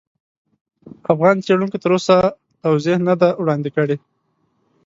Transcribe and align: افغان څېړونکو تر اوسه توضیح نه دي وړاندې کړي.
افغان 1.13 1.35
څېړونکو 1.45 1.77
تر 1.83 1.91
اوسه 1.95 2.15
توضیح 2.63 2.97
نه 3.07 3.13
دي 3.19 3.29
وړاندې 3.41 3.69
کړي. 3.75 3.95